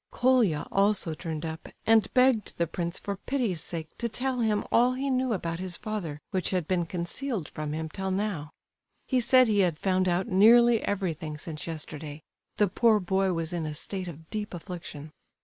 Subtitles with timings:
[0.09, 4.93] Colia also turned up, and begged the prince for pity's sake to tell him all
[4.93, 8.49] he knew about his father which had been concealed from him till now.
[9.05, 12.23] He said he had found out nearly everything since yesterday;
[12.57, 15.11] the poor boy was in a state of deep affliction.